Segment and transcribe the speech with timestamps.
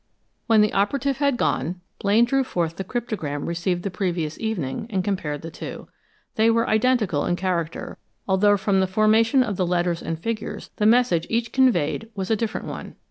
[0.47, 5.03] When the operative had gone, Blaine drew forth the cryptogram received the previous evening and
[5.03, 5.89] compared the two.
[6.37, 10.87] They were identical in character, although from the formation of the letters and figures, the
[10.87, 12.95] message each conveyed was a different one.